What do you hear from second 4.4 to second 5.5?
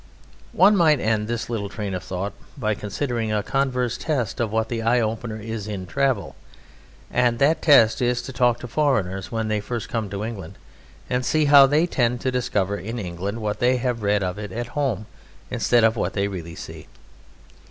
what the eye opener